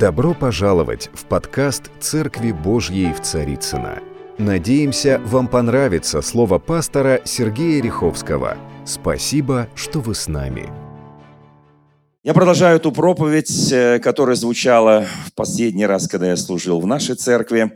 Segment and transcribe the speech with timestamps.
[0.00, 3.98] Добро пожаловать в подкаст «Церкви Божьей в Царицына.
[4.38, 8.56] Надеемся, вам понравится слово пастора Сергея Риховского.
[8.86, 10.70] Спасибо, что вы с нами.
[12.22, 17.14] Я продолжаю эту проповедь, э, которая звучала в последний раз, когда я служил в нашей
[17.14, 17.72] церкви.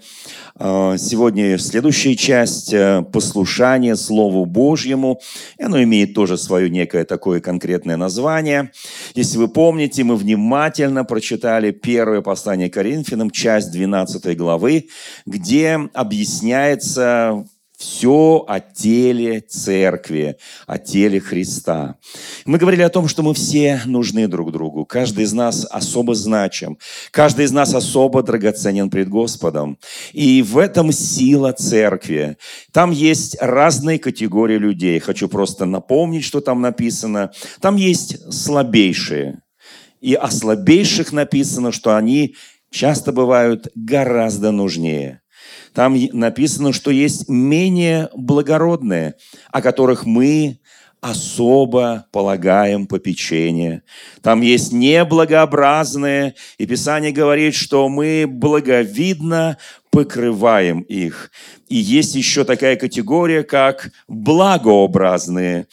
[0.59, 5.19] Э, сегодня следующая часть э,– послушание Слову Божьему.
[5.57, 8.71] И оно имеет тоже свое некое такое конкретное название.
[9.15, 14.91] Если вы помните, мы внимательно прочитали первое послание Коринфянам, часть 12 главы,
[15.25, 17.47] где объясняется
[17.85, 21.97] все о теле церкви, о теле Христа.
[22.47, 24.87] Мы говорили о том, что мы все нужны друг другу.
[24.87, 26.79] Каждый из нас особо значим.
[27.11, 29.79] Каждый из нас особо драгоценен пред Господом.
[30.13, 32.39] И в этом сила церкви.
[32.73, 34.99] Там есть разные категории людей.
[34.99, 37.33] Хочу просто напомнить, что там написано.
[37.61, 39.43] Там есть слабейшие.
[40.01, 42.35] И о слабейших написано, что они
[42.71, 45.21] часто бывают гораздо нужнее–
[45.75, 49.15] там написано, что есть менее благородные,
[49.51, 50.61] о которых мы
[51.01, 53.83] особо полагаем попечение.
[54.23, 59.59] Там есть неблагообразные, и Писание говорит, что мы благовидно
[59.91, 61.31] покрываем их.
[61.69, 65.67] И есть еще такая категория, как благообразные,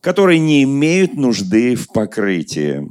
[0.00, 2.90] которые не имеют нужды в покрытии.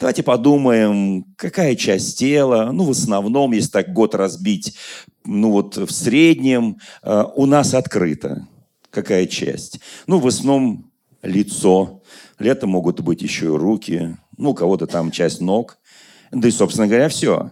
[0.00, 4.76] Давайте подумаем, какая часть тела, ну, в основном, если так год разбить,
[5.24, 8.46] ну, вот в среднем э, у нас открыта.
[8.90, 9.80] Какая часть?
[10.06, 10.90] Ну, в основном
[11.22, 12.02] лицо.
[12.38, 14.16] Летом могут быть еще и руки.
[14.36, 15.78] Ну, у кого-то там часть ног.
[16.30, 17.50] Да и, собственно говоря, все.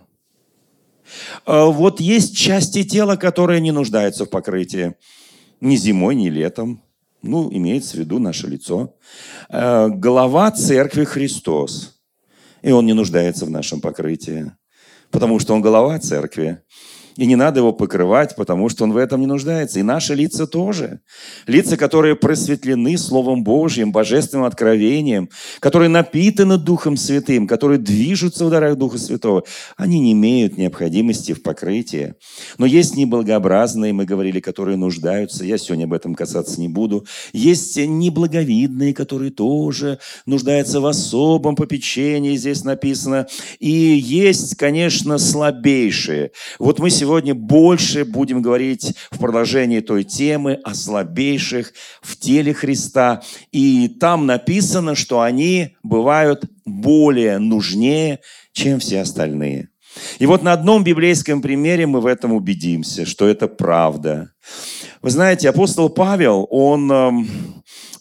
[1.47, 4.95] Э, вот есть части тела, которые не нуждаются в покрытии.
[5.61, 6.83] Ни зимой, ни летом.
[7.23, 8.97] Ну, имеется в виду наше лицо.
[9.49, 11.99] Э, голова церкви Христос–
[12.63, 14.53] и он не нуждается в нашем покрытии,
[15.11, 16.63] потому что он голова церкви.
[17.17, 19.81] И не надо его покрывать, потому что он в этом не нуждается.
[19.81, 21.01] И наши лица тоже.
[21.47, 25.29] Лица, которые просветлены Словом Божьим, Божественным откровением,
[25.61, 29.45] которые напитаны Духом Святым, которые движутся в дарах Духа Святого,
[29.77, 32.15] они не имеют необходимости в покрытии.
[32.59, 35.45] Но есть неблагообразные, мы говорили, которые нуждаются.
[35.45, 37.07] Я сегодня об этом касаться не буду.
[37.33, 43.27] Есть неблаговидные, которые тоже нуждаются в особом попечении, здесь написано.
[43.59, 46.31] И есть, конечно, слабейшие.
[46.59, 47.02] Вот мы сегодня
[47.35, 53.23] больше будем говорить в продолжении той темы о слабейших в теле Христа.
[53.51, 58.21] И там написано, что они бывают более нужнее,
[58.53, 59.69] чем все остальные.
[60.19, 64.33] И вот на одном библейском примере мы в этом убедимся, что это правда.
[65.03, 67.29] Вы знаете, апостол Павел, он эм,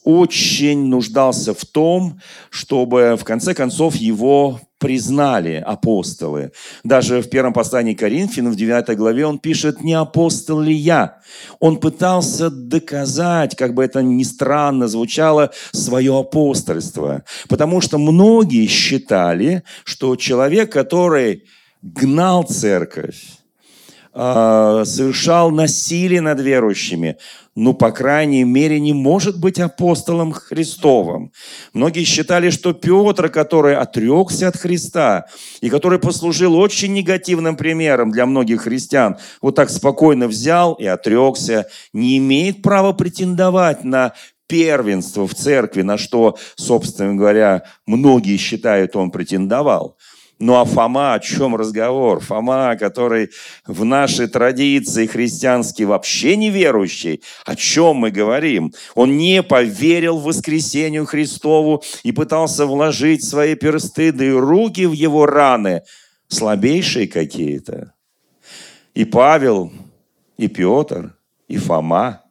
[0.03, 2.19] очень нуждался в том,
[2.49, 6.51] чтобы в конце концов его признали апостолы.
[6.83, 11.19] Даже в первом послании Коринфянам, в 9 главе, он пишет, не апостол ли я?
[11.59, 17.23] Он пытался доказать, как бы это ни странно звучало, свое апостольство.
[17.47, 21.43] Потому что многие считали, что человек, который
[21.83, 23.21] гнал церковь,
[24.13, 27.17] а, совершал насилие над верующими,
[27.55, 31.33] ну, по крайней мере, не может быть апостолом Христовым.
[31.73, 35.25] Многие считали, что Петр, который отрекся от Христа
[35.59, 41.67] и который послужил очень негативным примером для многих христиан, вот так спокойно взял и отрекся,
[41.91, 44.13] не имеет права претендовать на
[44.47, 49.97] первенство в церкви, на что, собственно говоря, многие считают, он претендовал.
[50.41, 52.19] Ну а Фома, о чем разговор?
[52.19, 53.29] Фома, который
[53.67, 57.21] в нашей традиции христианский вообще неверующий.
[57.45, 58.73] О чем мы говорим?
[58.95, 65.27] Он не поверил в воскресению Христову и пытался вложить свои персты да руки в его
[65.27, 65.83] раны.
[66.27, 67.93] Слабейшие какие-то.
[68.95, 69.71] И Павел,
[70.37, 71.15] и Петр,
[71.47, 72.23] и Фома.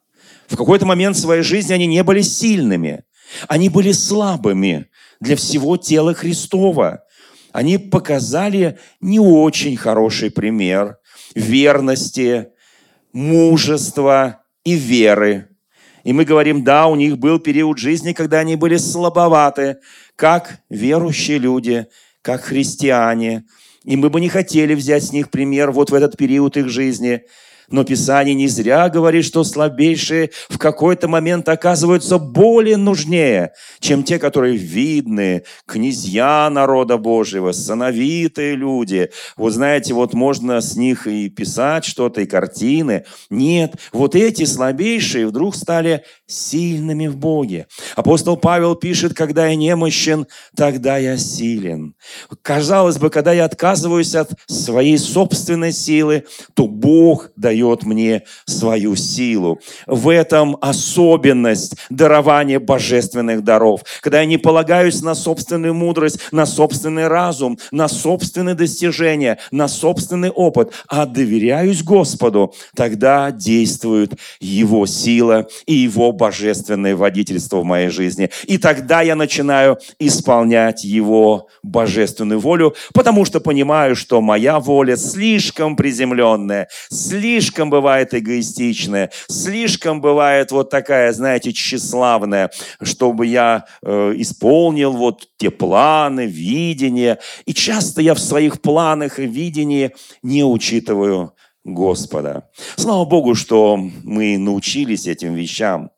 [0.49, 3.05] В какой-то момент своей жизни они не были сильными.
[3.47, 4.87] Они были слабыми
[5.21, 7.05] для всего тела Христова
[7.53, 10.97] они показали не очень хороший пример
[11.35, 12.49] верности,
[13.13, 15.49] мужества и веры.
[16.05, 19.79] И мы говорим, да, у них был период жизни, когда они были слабоваты,
[20.17, 21.87] как верующие люди,
[22.23, 23.45] как христиане.
[23.85, 27.23] И мы бы не хотели взять с них пример вот в этот период их жизни.
[27.71, 34.19] Но Писание не зря говорит, что слабейшие в какой-то момент оказываются более нужнее, чем те,
[34.19, 39.11] которые видны, князья народа Божьего, сановитые люди.
[39.37, 43.05] Вот знаете, вот можно с них и писать что-то, и картины.
[43.31, 47.67] Нет, вот эти слабейшие вдруг стали сильными в Боге.
[47.97, 51.95] Апостол Павел пишет, когда я немощен, тогда я силен.
[52.43, 56.25] Казалось бы, когда я отказываюсь от своей собственной силы,
[56.55, 59.61] то Бог дает мне свою силу.
[59.87, 63.83] В этом особенность дарования божественных даров.
[64.01, 70.31] Когда я не полагаюсь на собственную мудрость, на собственный разум, на собственные достижения, на собственный
[70.31, 78.31] опыт, а доверяюсь Господу, тогда действует Его сила и Его божественное водительство в моей жизни.
[78.45, 85.77] И тогда я начинаю исполнять Его божественную волю, потому что понимаю, что моя воля слишком
[85.77, 92.51] приземленная, слишком бывает эгоистичная, слишком бывает вот такая, знаете, тщеславная,
[92.83, 97.19] чтобы я э, исполнил вот те планы, видения.
[97.47, 99.93] И часто я в своих планах и видении
[100.23, 101.33] не учитываю
[101.65, 102.49] Господа.
[102.77, 105.91] Слава Богу, что мы научились этим вещам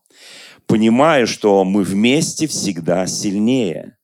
[0.72, 3.98] понимая, что мы вместе всегда сильнее.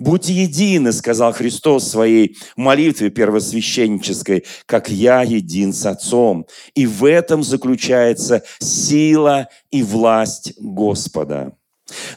[0.00, 6.46] «Будьте едины»,— сказал Христос в своей молитве первосвященнической, «как я един с Отцом».
[6.74, 11.52] И в этом заключается сила и власть Господа.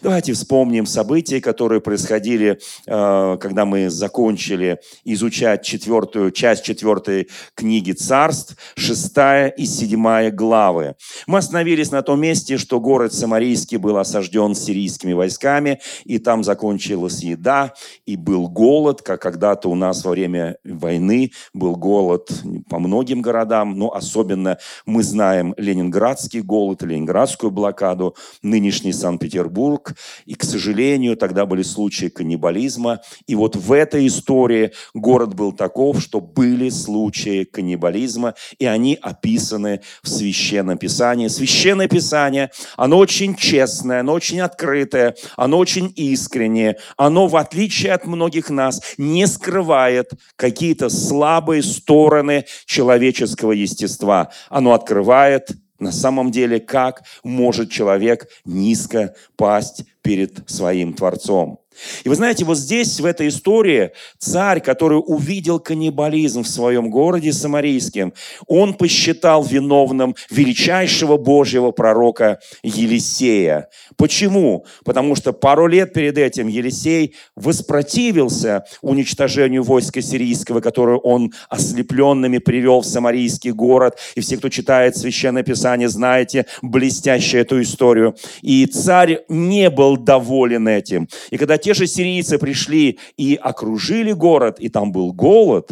[0.01, 8.57] Давайте вспомним события, которые происходили, э, когда мы закончили изучать четвертую, часть четвертой книги царств,
[8.75, 10.95] шестая и седьмая главы.
[11.27, 17.23] Мы остановились на том месте, что город Самарийский был осажден сирийскими войсками, и там закончилась
[17.23, 17.73] еда,
[18.05, 22.29] и был голод, как когда-то у нас во время войны был голод
[22.69, 30.33] по многим городам, но особенно мы знаем Ленинградский голод, Ленинградскую блокаду, нынешний Санкт-Петербург, Петербург, и,
[30.33, 33.01] к сожалению, тогда были случаи каннибализма.
[33.27, 39.81] И вот в этой истории город был таков, что были случаи каннибализма, и они описаны
[40.01, 41.27] в Священном Писании.
[41.27, 48.05] Священное Писание, оно очень честное, оно очень открытое, оно очень искреннее, оно, в отличие от
[48.05, 54.31] многих нас, не скрывает какие-то слабые стороны человеческого естества.
[54.49, 55.51] Оно открывает
[55.81, 61.60] на самом деле, как может человек низко пасть перед своим Творцом?
[62.03, 67.31] И вы знаете, вот здесь, в этой истории, царь, который увидел каннибализм в своем городе
[67.31, 68.13] Самарийском,
[68.47, 73.69] он посчитал виновным величайшего Божьего пророка Елисея.
[73.97, 74.65] Почему?
[74.83, 82.81] Потому что пару лет перед этим Елисей воспротивился уничтожению войска сирийского, которое он ослепленными привел
[82.81, 83.97] в Самарийский город.
[84.15, 88.15] И все, кто читает Священное Писание, знаете блестящую эту историю.
[88.41, 91.07] И царь не был доволен этим.
[91.29, 95.71] И когда те же сирийцы пришли и окружили город, и там был голод,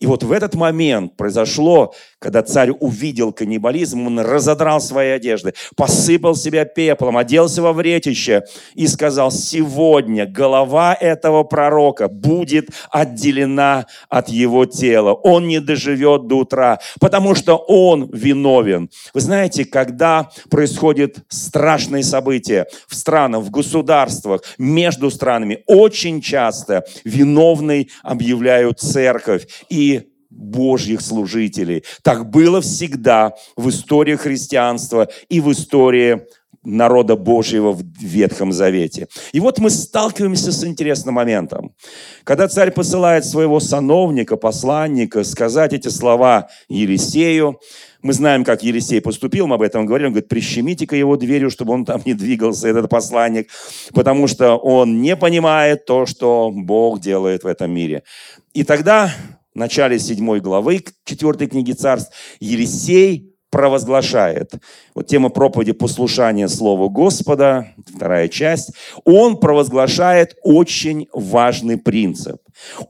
[0.00, 6.34] и вот в этот момент произошло когда царь увидел каннибализм, он разодрал свои одежды, посыпал
[6.34, 8.42] себя пеплом, оделся во вретище
[8.74, 15.12] и сказал, сегодня голова этого пророка будет отделена от его тела.
[15.12, 18.88] Он не доживет до утра, потому что он виновен.
[19.12, 27.90] Вы знаете, когда происходят страшные события в странах, в государствах, между странами, очень часто виновный
[28.02, 29.46] объявляют церковь.
[29.68, 29.85] И
[30.36, 31.84] Божьих служителей.
[32.02, 36.26] Так было всегда в истории христианства и в истории
[36.66, 39.06] народа Божьего в Ветхом Завете.
[39.32, 41.72] И вот мы сталкиваемся с интересным моментом.
[42.24, 47.60] Когда царь посылает своего сановника, посланника сказать эти слова Елисею,
[48.02, 50.08] мы знаем, как Елисей поступил, мы об этом говорили.
[50.08, 53.48] Он говорит, прищемите-ка его дверью, чтобы он там не двигался, этот посланник,
[53.94, 58.02] потому что он не понимает то, что Бог делает в этом мире.
[58.54, 59.12] И тогда
[59.56, 64.52] в начале 7 главы 4 книги царств Елисей провозглашает.
[64.94, 68.72] Вот тема проповеди «Послушание Слову Господа», вторая часть.
[69.06, 72.36] Он провозглашает очень важный принцип.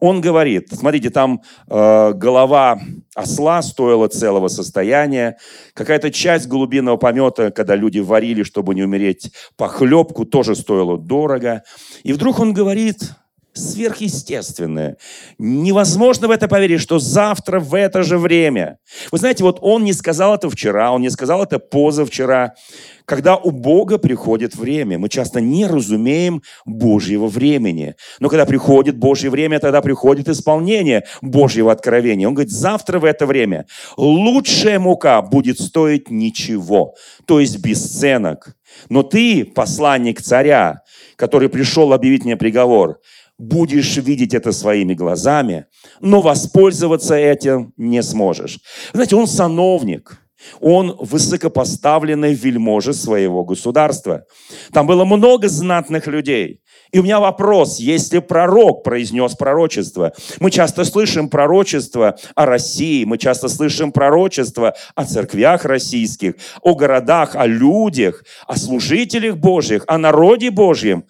[0.00, 2.80] Он говорит, смотрите, там э, голова
[3.14, 5.36] осла стоила целого состояния,
[5.72, 11.62] какая-то часть голубиного помета, когда люди варили, чтобы не умереть, похлебку, тоже стоила дорого.
[12.02, 13.12] И вдруг он говорит
[13.56, 14.96] сверхъестественное.
[15.38, 18.78] Невозможно в это поверить, что завтра в это же время.
[19.10, 22.54] Вы знаете, вот он не сказал это вчера, он не сказал это позавчера.
[23.04, 27.94] Когда у Бога приходит время, мы часто не разумеем Божьего времени.
[28.18, 32.26] Но когда приходит Божье время, тогда приходит исполнение Божьего откровения.
[32.26, 36.94] Он говорит, завтра в это время лучшая мука будет стоить ничего,
[37.26, 38.56] то есть бесценок.
[38.88, 40.80] Но ты, посланник царя,
[41.16, 42.98] который пришел объявить мне приговор,
[43.38, 45.66] будешь видеть это своими глазами,
[46.00, 48.58] но воспользоваться этим не сможешь.
[48.92, 50.18] Знаете, он сановник,
[50.60, 54.24] он высокопоставленный вельможа своего государства.
[54.72, 56.60] Там было много знатных людей.
[56.92, 63.18] И у меня вопрос, если пророк произнес пророчество, мы часто слышим пророчество о России, мы
[63.18, 70.50] часто слышим пророчество о церквях российских, о городах, о людях, о служителях Божьих, о народе
[70.50, 71.04] Божьем,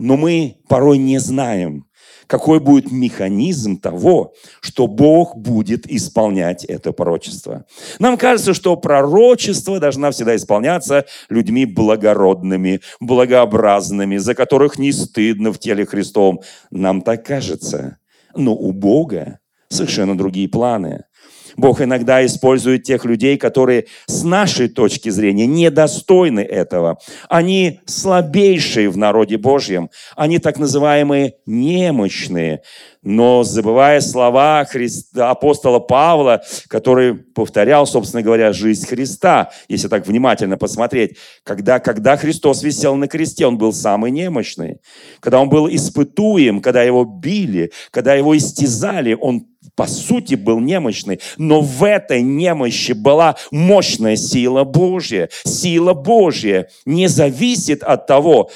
[0.00, 1.84] но мы порой не знаем,
[2.28, 7.64] какой будет механизм того, что Бог будет исполнять это пророчество.
[7.98, 15.58] Нам кажется, что пророчество должна всегда исполняться людьми благородными, благообразными, за которых не стыдно в
[15.58, 16.42] теле Христовом.
[16.70, 17.98] Нам так кажется.
[18.36, 21.06] Но у Бога совершенно другие планы.
[21.58, 26.98] Бог иногда использует тех людей, которые с нашей точки зрения недостойны этого.
[27.28, 29.90] Они слабейшие в народе Божьем.
[30.14, 32.62] Они так называемые немощные.
[33.02, 40.58] Но забывая слова Христа, апостола Павла, который повторял, собственно говоря, жизнь Христа, если так внимательно
[40.58, 44.78] посмотреть, когда, когда Христос висел на кресте, он был самый немощный.
[45.18, 49.46] Когда он был испытуем, когда его били, когда его истязали, он
[49.78, 55.30] по сути был немощный, но в этой немощи была мощная сила Божья.
[55.44, 58.50] Сила Божья не зависит от того,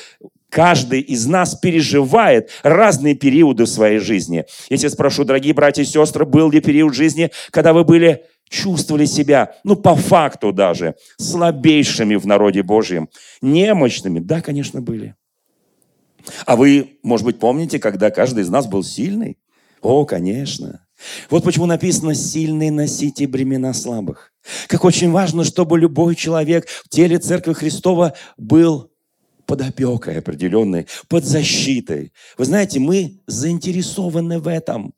[0.51, 4.45] Каждый из нас переживает разные периоды в своей жизни.
[4.69, 9.55] Если спрошу, дорогие братья и сестры, был ли период жизни, когда вы были чувствовали себя,
[9.65, 13.09] ну, по факту даже, слабейшими в народе Божьем,
[13.41, 14.19] немощными?
[14.19, 15.15] Да, конечно, были.
[16.45, 19.39] А вы, может быть, помните, когда каждый из нас был сильный?
[19.81, 20.82] О, конечно.
[21.31, 24.33] Вот почему написано «сильный носите бремена слабых».
[24.67, 28.91] Как очень важно, чтобы любой человек в теле Церкви Христова был
[29.47, 32.13] под опекой определенной, под защитой.
[32.39, 34.95] Вы знаете, мы заинтересованы в этом.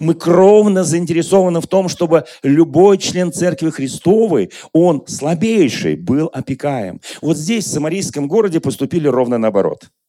[0.00, 7.00] Мы кровно заинтересованы в том, чтобы любой член Церкви Христовой, он слабейший, был опекаем.
[7.22, 9.88] Вот здесь, в Самарийском городе, поступили ровно наоборот–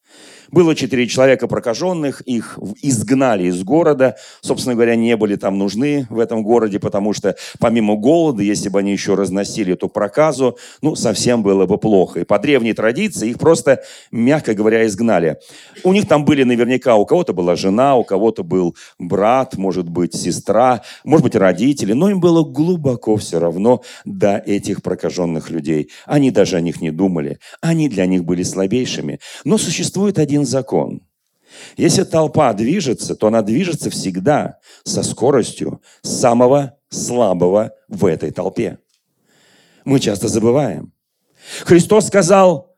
[0.52, 4.18] было четыре человека прокаженных, их изгнали из города.
[4.42, 8.80] Собственно говоря, не были там нужны в этом городе, потому что помимо голода, если бы
[8.80, 12.22] они еще разносили эту проказу, ну, совсем было бы плохо.
[12.22, 13.82] И по древней традиции их просто,
[14.12, 15.38] мягко говоря, изгнали.
[15.84, 20.16] У них там были наверняка, у кого-то была жена, у кого-то был брат, может быть,
[20.16, 25.90] сестра, может быть, родители, но им было глубоко все равно до этих прокаженных людей.
[26.06, 27.40] Они даже о них не думали.
[27.62, 29.20] Они для них были слабейшими.
[29.46, 31.02] Но существует один один закон.
[31.78, 38.78] Если толпа движется, то она движется всегда со скоростью самого слабого в этой толпе.
[39.86, 40.94] Мы часто забываем.
[41.66, 42.76] Христос сказал,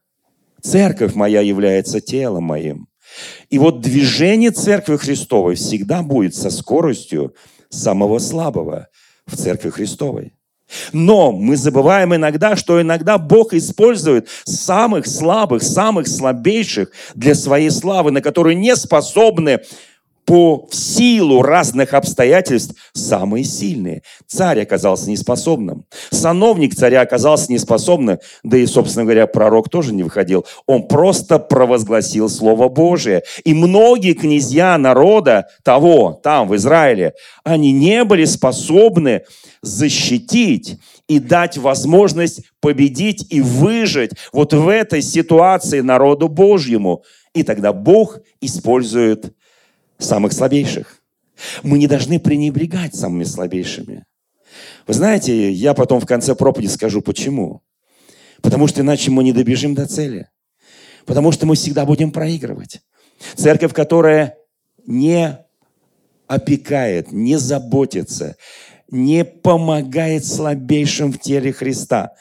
[0.62, 2.88] церковь моя является телом моим.
[3.52, 7.36] И вот движение церкви Христовой всегда будет со скоростью
[7.70, 8.88] самого слабого
[9.28, 10.34] в церкви Христовой.
[10.92, 18.12] Но мы забываем иногда, что иногда Бог использует самых слабых, самых слабейших для своей славы,
[18.12, 19.62] на которые не способны
[20.26, 24.04] по силу разных обстоятельств самые сильные.
[24.28, 25.86] Царь оказался неспособным.
[26.12, 28.20] Сановник царя оказался неспособным.
[28.44, 30.46] Да и, собственно говоря, пророк тоже не выходил.
[30.66, 33.24] Он просто провозгласил Слово Божие.
[33.44, 37.14] И многие князья народа того, там, в Израиле,
[37.44, 39.24] они не были способны
[39.62, 40.78] защитить
[41.08, 47.04] и дать возможность победить и выжить вот в этой ситуации народу Божьему.
[47.34, 49.34] И тогда Бог использует
[50.04, 51.02] самых слабейших.
[51.64, 54.06] Мы не должны пренебрегать самыми слабейшими.
[54.88, 57.62] Вы знаете, я потом в конце проповеди скажу, почему.
[58.42, 60.30] Потому что иначе мы не добежим до цели.
[61.06, 62.82] Потому что мы всегда будем проигрывать.
[63.36, 64.38] Церковь, которая
[64.86, 65.40] не
[66.28, 68.36] опекает, не заботится,
[68.90, 72.14] не помогает слабейшим в теле Христа.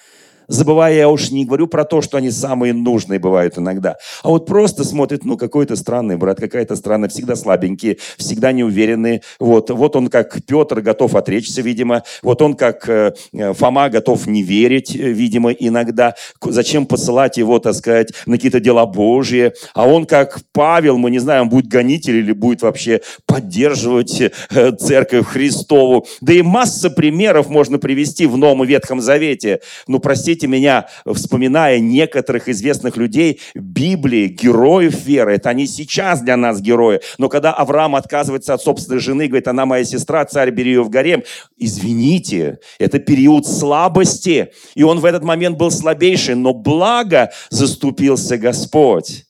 [0.48, 4.46] Забывая, я уж не говорю про то, что они самые нужные бывают иногда, а вот
[4.46, 9.22] просто смотрит, ну, какой-то странный брат, какая-то странная, всегда слабенькие, всегда неуверенные.
[9.38, 14.42] Вот, вот он как Петр готов отречься, видимо, вот он как э, Фома готов не
[14.42, 16.14] верить, э, видимо, иногда.
[16.42, 19.52] Зачем посылать его, так сказать, на какие-то дела Божьи?
[19.74, 25.26] А он как Павел, мы не знаем, будет гонитель или будет вообще поддерживать э, церковь
[25.26, 26.06] Христову.
[26.20, 29.60] Да и масса примеров можно привести в Новом и Ветхом Завете.
[29.86, 36.38] Ну, простите, простите меня, вспоминая некоторых известных людей Библии, героев веры, это они сейчас для
[36.38, 40.70] нас герои, но когда Авраам отказывается от собственной жены, говорит, она моя сестра, царь, бери
[40.70, 41.22] ее в гарем,
[41.58, 49.26] извините, это период слабости, и он в этот момент был слабейший, но благо заступился Господь.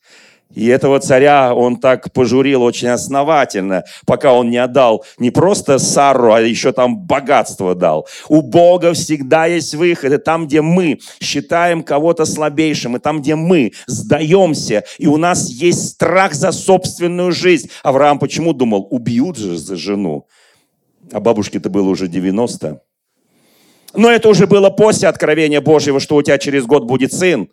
[0.54, 6.32] И этого царя он так пожурил очень основательно, пока он не отдал не просто Сару,
[6.32, 8.06] а еще там богатство дал.
[8.28, 10.12] У Бога всегда есть выход.
[10.12, 15.48] И там, где мы считаем кого-то слабейшим, и там, где мы сдаемся, и у нас
[15.48, 17.70] есть страх за собственную жизнь.
[17.82, 20.26] Авраам почему думал, убьют же за жену?
[21.10, 22.80] А бабушке-то было уже 90.
[23.94, 27.48] Но это уже было после откровения Божьего, что у тебя через год будет сын.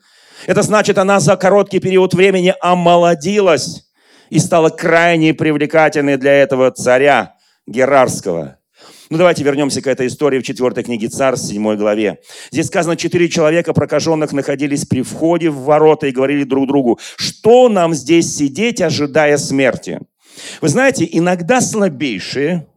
[0.45, 3.85] Это значит, она за короткий период времени омолодилась
[4.29, 7.35] и стала крайне привлекательной для этого царя
[7.67, 8.57] Герарского.
[9.09, 12.19] Ну, давайте вернемся к этой истории в 4 книге Царств, 7 главе.
[12.51, 17.69] Здесь сказано, четыре человека прокаженных находились при входе в ворота и говорили друг другу, что
[17.69, 19.99] нам здесь сидеть, ожидая смерти?
[20.61, 22.67] Вы знаете, иногда слабейшие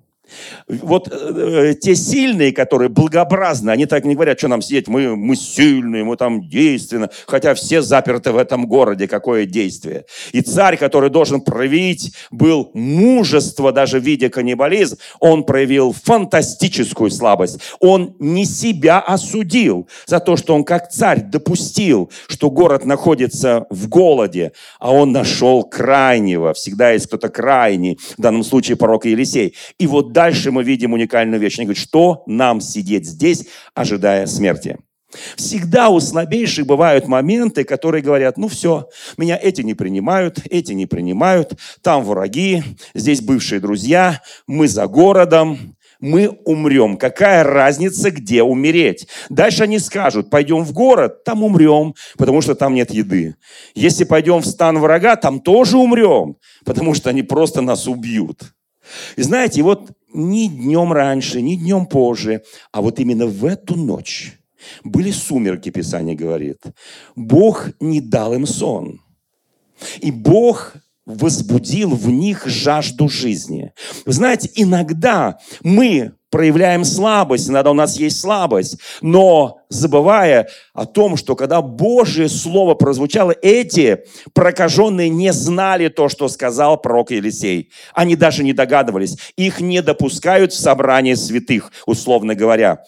[0.69, 5.17] вот э, э, те сильные, которые благообразны, они так не говорят, что нам сидеть, мы,
[5.17, 10.05] мы сильные, мы там действенны, хотя все заперты в этом городе, какое действие.
[10.33, 17.61] И царь, который должен проявить, был мужество даже в виде каннибализм, он проявил фантастическую слабость.
[17.81, 23.89] Он не себя осудил за то, что он как царь допустил, что город находится в
[23.89, 26.53] голоде, а он нашел крайнего.
[26.55, 29.55] Всегда есть кто-то крайний, в данном случае пророк Елисей.
[29.79, 31.59] И вот дальше мы видим уникальную вещь.
[31.59, 34.79] Они говорят, что нам сидеть здесь, ожидая смерти?
[35.37, 40.87] Всегда у слабейших бывают моменты, которые говорят, ну все, меня эти не принимают, эти не
[40.87, 42.63] принимают, там враги,
[42.95, 46.97] здесь бывшие друзья, мы за городом, мы умрем.
[46.97, 49.09] Какая разница, где умереть?
[49.29, 53.35] Дальше они скажут, пойдем в город, там умрем, потому что там нет еды.
[53.75, 58.55] Если пойдем в стан врага, там тоже умрем, потому что они просто нас убьют.
[59.17, 62.43] И знаете, вот ни днем раньше, ни днем позже,
[62.73, 64.39] а вот именно в эту ночь
[64.85, 66.63] были сумерки, Писание говорит.
[67.17, 69.01] Бог не дал им сон.
[70.01, 70.75] И Бог
[71.07, 73.73] возбудил в них жажду жизни.
[74.07, 81.17] Вы знаете, иногда мы проявляем слабость, иногда у нас есть слабость, но забывая о том,
[81.17, 87.71] что когда Божье Слово прозвучало, эти прокаженные не знали то, что сказал пророк Елисей.
[87.93, 89.19] Они даже не догадывались.
[89.37, 92.83] Их не допускают в собрание святых, условно говоря.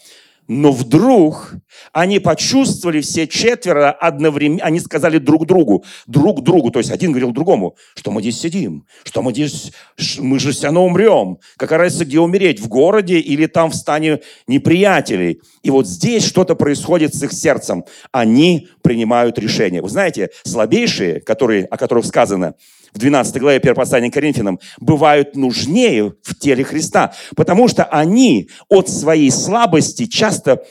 [0.47, 1.55] Но вдруг
[1.93, 7.33] они почувствовали все четверо одновременно, они сказали друг другу, друг другу, то есть один говорил
[7.33, 9.73] другому, что мы здесь сидим, что мы здесь,
[10.19, 11.39] мы же все равно умрем.
[11.57, 15.41] Какая разница, где умереть, в городе или там в стане неприятелей.
[15.63, 17.85] И вот здесь что-то происходит с их сердцем.
[18.13, 19.81] Они принимают решение.
[19.81, 22.55] Вы знаете, слабейшие, которые, о которых сказано,
[22.95, 28.89] в 12 главе 1 послания Коринфянам, бывают нужнее в теле Христа, потому что они от
[28.89, 30.65] своей слабости часто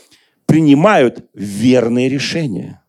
[0.46, 2.82] принимают верные решения.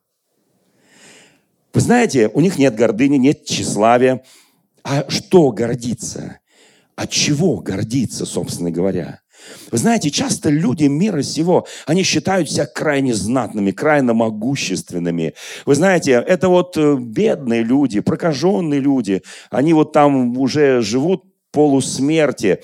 [1.73, 4.23] Вы знаете, у них нет гордыни, нет тщеславия.
[4.85, 6.39] А что гордиться?
[6.95, 9.21] От чего гордиться, собственно говоря?
[9.71, 15.35] Вы знаете, часто люди мира сего, они считают себя крайне знатными, крайне могущественными.
[15.67, 22.61] Вы знаете, это вот э, бедные люди, прокаженные люди, они вот там уже живут полусмерти.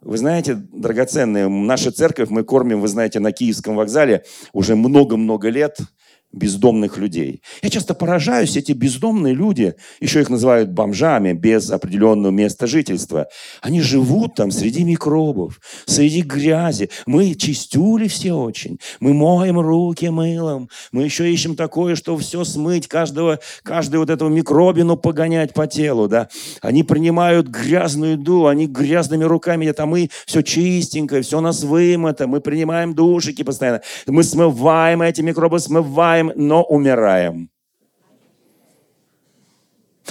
[0.00, 5.78] Вы знаете, драгоценные, наша церковь мы кормим, вы знаете, на Киевском вокзале уже много-много лет–
[6.34, 7.42] бездомных людей.
[7.62, 13.28] Я часто поражаюсь, эти бездомные люди, еще их называют бомжами, без определенного места жительства.
[13.62, 16.90] Они живут там среди микробов, среди грязи.
[17.06, 18.78] Мы чистюли все очень.
[19.00, 20.68] Мы моем руки мылом.
[20.92, 26.08] Мы еще ищем такое, что все смыть, каждого, каждую вот эту микробину погонять по телу.
[26.08, 26.28] Да?
[26.60, 31.62] Они принимают грязную еду, они грязными руками едят, а мы все чистенькое, все у нас
[31.62, 33.82] вымыто, мы принимаем душики постоянно.
[34.06, 37.50] Мы смываем эти микробы, смываем страдаем, но умираем.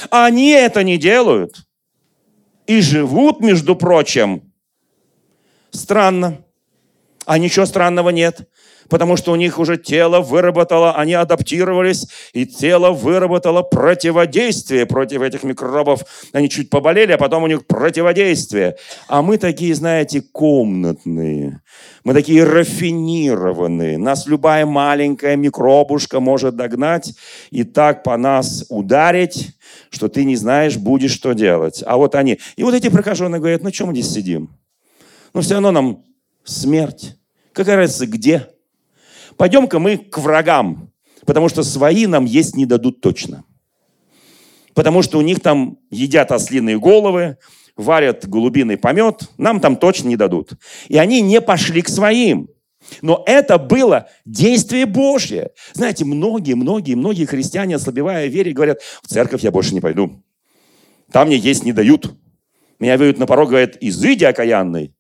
[0.10, 1.66] Они это не делают.
[2.66, 4.54] И живут, между прочим,
[5.72, 6.44] странно.
[7.26, 8.50] А ничего странного нет
[8.90, 15.44] потому что у них уже тело выработало, они адаптировались, и тело выработало противодействие против этих
[15.44, 16.02] микробов.
[16.32, 18.76] Они чуть поболели, а потом у них противодействие.
[19.08, 21.62] А мы такие, знаете, комнатные.
[22.04, 23.98] Мы такие рафинированные.
[23.98, 27.14] Нас любая маленькая микробушка может догнать
[27.50, 29.52] и так по нас ударить,
[29.90, 31.84] что ты не знаешь, будешь что делать.
[31.86, 32.40] А вот они.
[32.56, 34.50] И вот эти прокаженные говорят, ну чем мы здесь сидим?
[35.34, 36.04] Ну все равно нам
[36.44, 37.16] смерть.
[37.54, 38.48] Какая разница, где?
[39.38, 40.92] Пойдем-ка мы к врагам,
[41.26, 43.44] потому что свои нам есть не дадут точно.
[44.74, 47.38] Потому что у них там едят ослиные головы,
[47.76, 50.54] варят голубиный помет, нам там точно не дадут.
[50.88, 52.50] И они не пошли к своим.
[53.02, 55.52] Но это было действие Божье.
[55.74, 60.24] Знаете, многие, многие, многие христиане, ослабевая вере, говорят, в церковь я больше не пойду.
[61.12, 62.14] Там мне есть не дают.
[62.80, 64.94] Меня выйдут на порог, говорят, изыди окаянный.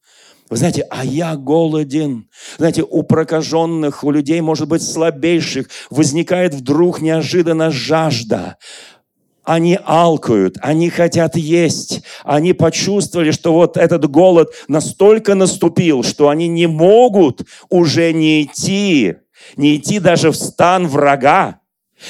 [0.54, 2.30] Вы знаете, а я голоден.
[2.60, 8.58] Знаете, у прокаженных, у людей, может быть, слабейших, возникает вдруг неожиданно жажда.
[9.44, 12.04] Они алкают, они хотят есть.
[12.24, 19.16] Они почувствовали, что вот этот голод настолько наступил, что они не могут уже не идти,
[19.58, 21.62] не идти даже в стан врага.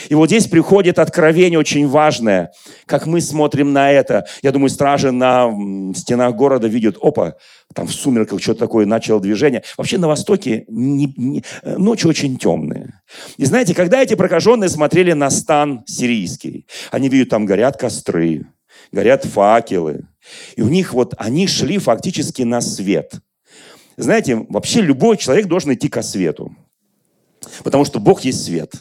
[0.10, 2.52] И вот здесь приходит откровение очень важное.
[2.86, 5.52] Как мы смотрим на это, я думаю, стражи на
[5.96, 7.36] стенах города видят, опа,
[7.74, 9.64] там в сумерках что-то такое начало движение.
[9.78, 13.02] Вообще на Востоке не, не, ночи очень темные.
[13.38, 18.46] И знаете, когда эти прокаженные смотрели на стан сирийский, они видят, там горят костры,
[18.92, 20.08] горят факелы.
[20.56, 23.16] И у них вот, они шли фактически на свет.
[23.98, 26.56] Знаете, вообще любой человек должен идти ко свету.
[27.64, 28.74] Потому что Бог есть свет.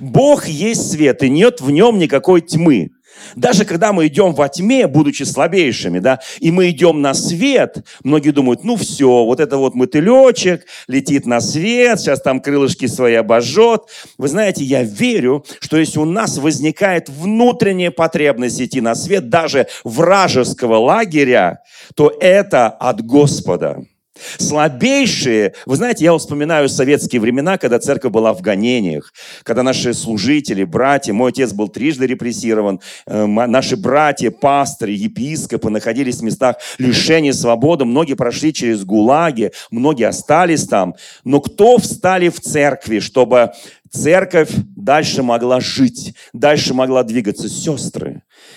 [0.00, 2.90] Бог есть свет, и нет в нем никакой тьмы.
[3.36, 8.30] Даже когда мы идем во тьме, будучи слабейшими, да, и мы идем на свет, многие
[8.30, 13.82] думают, ну все, вот это вот мотылечек летит на свет, сейчас там крылышки свои обожжет.
[14.18, 19.66] Вы знаете, я верю, что если у нас возникает внутренняя потребность идти на свет, даже
[19.84, 21.60] вражеского лагеря,
[21.94, 23.84] то это от Господа.
[24.38, 30.64] Слабейшие, вы знаете, я вспоминаю советские времена, когда церковь была в гонениях, когда наши служители,
[30.64, 37.32] братья, мой отец был трижды репрессирован, э, наши братья, пасторы, епископы находились в местах лишения
[37.32, 43.52] свободы, многие прошли через ГУЛАГи, многие остались там, но кто встали в церкви, чтобы
[43.90, 47.48] церковь дальше могла жить, дальше могла двигаться.
[47.48, 48.09] Сестры,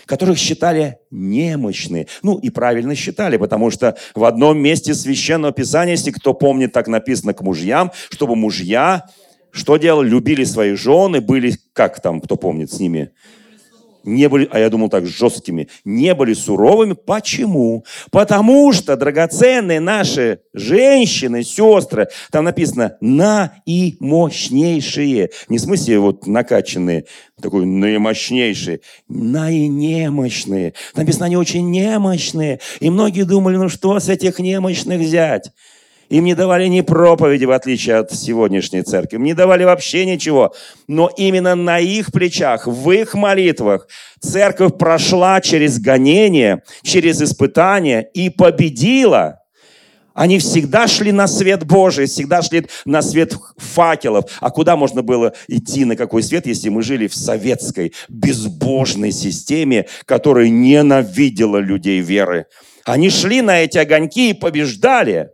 [0.05, 2.07] которых считали немощные.
[2.21, 6.87] Ну и правильно считали, потому что в одном месте Священного Писания, если кто помнит, так
[6.87, 9.05] написано к мужьям, чтобы мужья
[9.53, 10.09] что делали?
[10.09, 13.11] Любили своих жены, были, как там, кто помнит, с ними?
[14.03, 16.93] Не были, а я думал так, жесткими, не были суровыми.
[16.93, 17.85] Почему?
[18.11, 25.29] Потому что драгоценные наши женщины, сестры, там написано наимощнейшие.
[25.49, 27.05] Не в смысле вот накачанные,
[27.41, 30.73] такой наимощнейшие, наинемощные.
[30.95, 32.59] Написано, они очень немощные.
[32.79, 35.51] И многие думали, ну что с этих немощных взять?
[36.13, 39.15] Им не давали ни проповеди, в отличие от сегодняшней церкви.
[39.15, 40.54] Им не давали вообще ничего.
[40.88, 43.88] Но именно на их плечах, в их молитвах
[44.21, 49.39] церковь прошла через гонение, через испытания и победила.
[50.13, 54.26] Они всегда шли на свет Божий, всегда шли на свет факелов.
[54.39, 59.88] А куда можно было идти, на какой свет, если мы жили в советской безбожной системе,
[60.06, 62.45] которая ненавидела людей веры?
[62.86, 65.32] Они шли на эти огоньки и побеждали.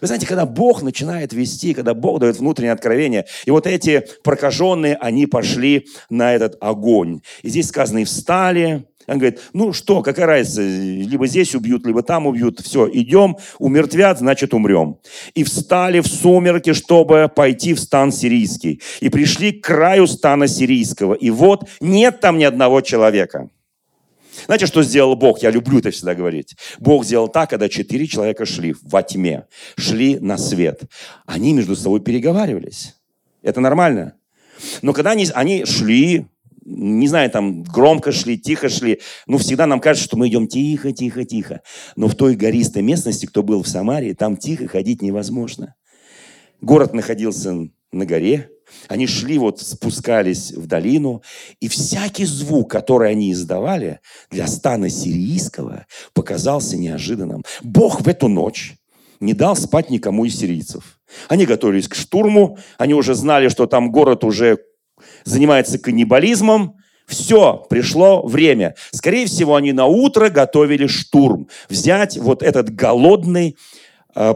[0.00, 4.96] Вы знаете, когда Бог начинает вести, когда Бог дает внутреннее откровение, и вот эти прокаженные,
[4.96, 7.20] они пошли на этот огонь.
[7.42, 12.02] И здесь сказано, и встали, он говорит, ну что, какая разница, либо здесь убьют, либо
[12.02, 12.60] там убьют.
[12.60, 14.98] Все, идем, умертвят, значит умрем.
[15.34, 18.80] И встали в сумерки, чтобы пойти в стан сирийский.
[19.00, 21.14] И пришли к краю стана сирийского.
[21.14, 23.48] И вот нет там ни одного человека.
[24.44, 25.42] Знаете, что сделал Бог?
[25.42, 26.56] Я люблю это всегда говорить.
[26.78, 29.46] Бог сделал так, когда четыре человека шли во тьме,
[29.76, 30.82] шли на свет.
[31.24, 32.94] Они между собой переговаривались.
[33.42, 34.14] Это нормально.
[34.82, 36.26] Но когда они, они шли,
[36.64, 40.92] не знаю, там громко шли, тихо шли, ну, всегда нам кажется, что мы идем тихо,
[40.92, 41.62] тихо, тихо.
[41.96, 45.74] Но в той гористой местности, кто был в Самарии, там тихо ходить невозможно.
[46.60, 48.50] Город находился на горе,
[48.88, 51.22] они шли, вот спускались в долину,
[51.60, 54.00] и всякий звук, который они издавали
[54.30, 57.44] для стана сирийского, показался неожиданным.
[57.62, 58.74] Бог в эту ночь
[59.20, 61.00] не дал спать никому из сирийцев.
[61.28, 64.58] Они готовились к штурму, они уже знали, что там город уже
[65.24, 66.76] занимается каннибализмом,
[67.06, 68.74] все, пришло время.
[68.92, 71.48] Скорее всего, они на утро готовили штурм.
[71.68, 73.56] Взять вот этот голодный,
[74.16, 74.34] э,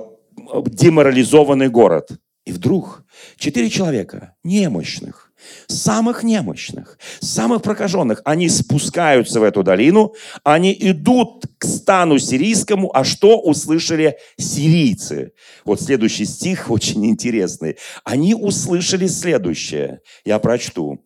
[0.66, 2.10] деморализованный город.
[2.50, 3.04] И вдруг
[3.36, 5.30] четыре человека, немощных,
[5.68, 13.04] самых немощных, самых прокаженных, они спускаются в эту долину, они идут к стану сирийскому, а
[13.04, 15.32] что услышали сирийцы?
[15.64, 17.76] Вот следующий стих очень интересный.
[18.02, 21.04] Они услышали следующее, я прочту.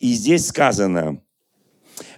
[0.00, 1.22] И здесь сказано,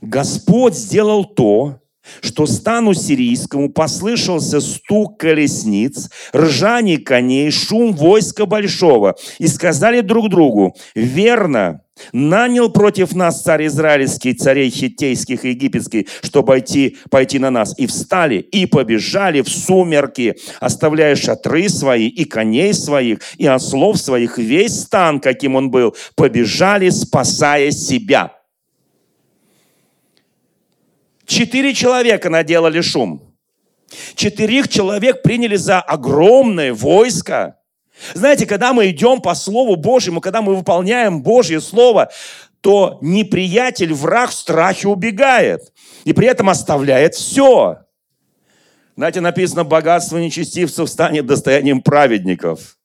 [0.01, 1.83] Господь сделал то,
[2.21, 9.17] что стану сирийскому послышался стук колесниц, ржание коней, шум войска большого.
[9.39, 16.49] И сказали друг другу, верно, нанял против нас царь израильский, царей хиттейских и египетских, чтобы
[16.49, 17.75] пойти, пойти на нас.
[17.79, 24.39] И встали, и побежали в сумерки, оставляя шатры свои, и коней своих, и ослов своих,
[24.39, 28.36] весь стан, каким он был, побежали, спасая себя.
[31.27, 33.35] Четыре человека наделали шум.
[34.15, 37.57] Четырех человек приняли за огромное войско.
[38.15, 42.11] Знаете, когда мы идем по Слову Божьему, когда мы выполняем Божье Слово,
[42.61, 45.73] то неприятель, враг в страхе убегает.
[46.05, 47.79] И при этом оставляет все.
[48.97, 52.79] Знаете, написано, богатство нечестивцев станет достоянием праведников.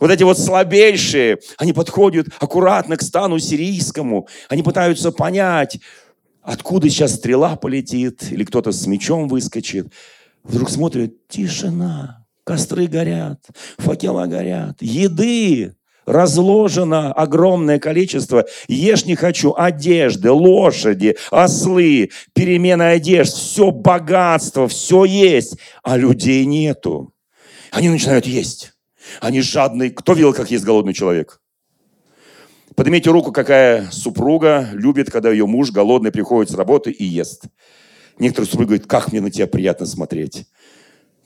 [0.00, 4.28] Вот эти вот слабейшие, они подходят аккуратно к стану сирийскому.
[4.48, 5.78] Они пытаются понять,
[6.48, 9.92] откуда сейчас стрела полетит, или кто-то с мечом выскочит.
[10.44, 13.44] Вдруг смотрят, тишина, костры горят,
[13.76, 15.74] факела горят, еды
[16.06, 18.46] разложено огромное количество.
[18.66, 27.12] Ешь не хочу, одежды, лошади, ослы, перемена одежд, все богатство, все есть, а людей нету.
[27.72, 28.72] Они начинают есть.
[29.20, 29.90] Они жадные.
[29.90, 31.42] Кто видел, как есть голодный человек?
[32.78, 37.46] Поднимите руку, какая супруга любит, когда ее муж голодный приходит с работы и ест.
[38.20, 40.46] Некоторые супруги говорят, как мне на тебя приятно смотреть.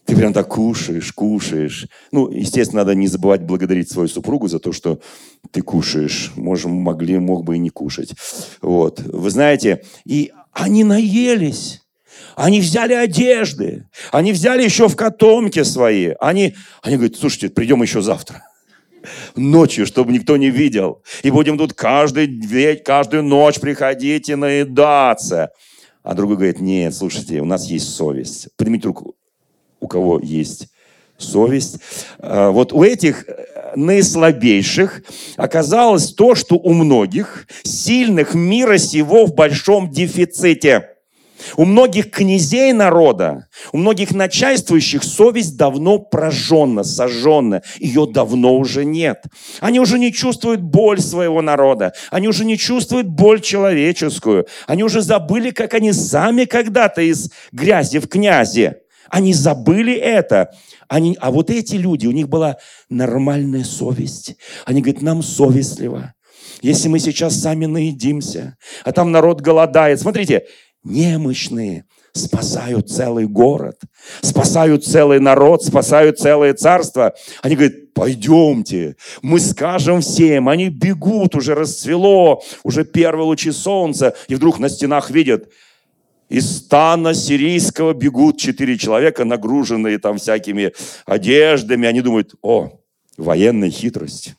[0.07, 1.89] Ты прям так кушаешь, кушаешь.
[2.11, 5.01] Ну, естественно, надо не забывать благодарить свою супругу за то, что
[5.51, 6.33] ты кушаешь.
[6.37, 8.15] Можем, могли, мог бы и не кушать.
[8.63, 9.01] Вот.
[9.01, 11.83] Вы знаете, и они наелись.
[12.35, 13.91] Они взяли одежды.
[14.11, 16.15] Они взяли еще в котомке свои.
[16.19, 18.43] Они, они говорят, слушайте, придем еще завтра
[19.37, 21.03] ночью, чтобы никто не видел.
[21.23, 25.51] И будем тут каждый, каждую ночь приходить и наедаться.
[26.03, 28.49] А другой говорит, нет, слушайте, у нас есть совесть.
[28.57, 29.15] Поднимите руку,
[29.81, 30.69] у кого есть
[31.17, 31.79] совесть.
[32.19, 35.03] А, вот у этих э, наислабейших
[35.37, 40.89] оказалось то, что у многих сильных мира сего в большом дефиците–
[41.57, 47.63] у многих князей народа, у многих начальствующих совесть давно прожжена, сожжена.
[47.79, 49.25] Ее давно уже нет.
[49.61, 51.93] Они уже не чувствуют боль своего народа.
[52.11, 54.47] Они уже не чувствуют боль человеческую.
[54.67, 58.79] Они уже забыли, как они сами когда-то из грязи в князе.
[59.09, 60.53] Они забыли это.
[60.89, 62.57] Они, а вот эти люди, у них была
[62.89, 64.37] нормальная совесть.
[64.65, 66.15] Они говорят, нам совестливо.
[66.63, 70.01] Если мы сейчас сами наедимся, а там народ голодает.
[70.01, 70.47] Смотрите,
[70.85, 73.81] немощные спасают целый город,
[74.21, 77.15] спасают целый народ, спасают целое царство.
[77.43, 80.49] Они говорят, пойдемте, мы скажем всем.
[80.49, 85.49] Они бегут, уже расцвело, уже первые лучи солнца, и вдруг на стенах видят,
[86.29, 90.73] из стана сирийского бегут четыре человека, нагруженные там всякими
[91.05, 91.87] одеждами.
[91.87, 92.81] Они думают, о,
[93.19, 94.35] военная хитрость.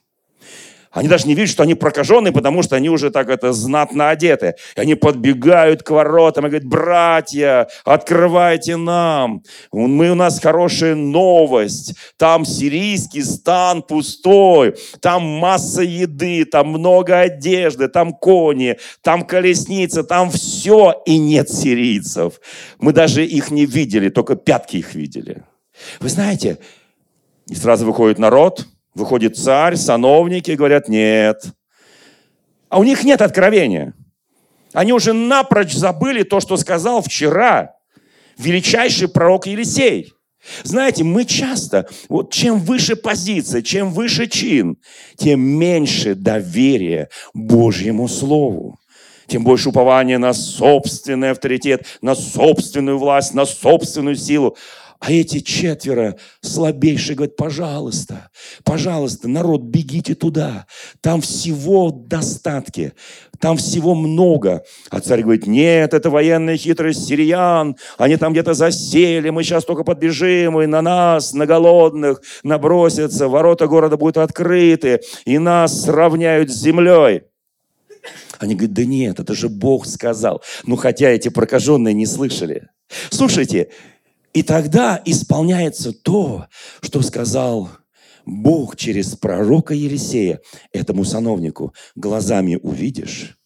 [0.94, 4.54] Они даже не видят, что они прокаженные, потому что они уже так это знатно одеты.
[4.76, 9.42] И они подбегают к воротам и говорят, братья, открывайте нам.
[9.72, 11.96] Мы, у нас хорошая новость.
[12.16, 14.76] Там сирийский стан пустой.
[15.00, 21.02] Там масса еды, там много одежды, там кони, там колесницы, там все.
[21.06, 22.40] И нет сирийцев.
[22.78, 25.42] Мы даже их не видели, только пятки их видели.
[25.98, 26.58] Вы знаете,
[27.48, 31.42] и сразу выходит народ– Выходит царь, сановники говорят, нет.
[32.68, 33.94] А у них нет откровения.
[34.72, 37.74] Они уже напрочь забыли то, что сказал вчера
[38.38, 40.12] величайший пророк Елисей.
[40.62, 44.76] Знаете, мы часто, вот чем выше позиция, чем выше чин,
[45.16, 48.78] тем меньше доверия Божьему Слову
[49.26, 54.56] тем больше упования на собственный авторитет, на собственную власть, на собственную силу.
[55.04, 58.30] А эти четверо слабейшие говорят, пожалуйста,
[58.64, 60.64] пожалуйста, народ, бегите туда.
[61.02, 62.94] Там всего достатки,
[63.38, 64.64] там всего много.
[64.88, 69.84] А царь говорит, нет, это военная хитрость сириян, они там где-то засели, мы сейчас только
[69.84, 76.58] подбежим, и на нас, на голодных, набросятся, ворота города будут открыты, и нас сравняют с
[76.58, 77.24] землей.
[78.38, 80.42] Они говорят, да нет, это же Бог сказал.
[80.64, 82.68] Ну, хотя эти прокаженные не слышали.
[83.10, 83.68] Слушайте,
[84.34, 86.46] И тогда исполняется то,
[86.82, 87.70] что сказал
[88.26, 90.40] Бог через пророка Елисея
[90.72, 91.72] этому сановнику.
[91.94, 93.38] Глазами увидишь,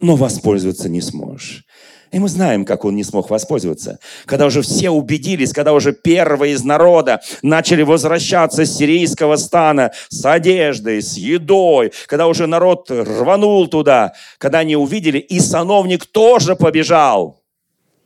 [0.00, 1.66] но воспользоваться не сможешь.
[2.12, 3.98] И мы знаем, как он не смог воспользоваться.
[4.24, 10.24] Когда уже все убедились, когда уже первые из народа начали возвращаться с сирийского стана с
[10.24, 17.42] одеждой, с едой, когда уже народ рванул туда, когда они увидели, и сановник тоже побежал.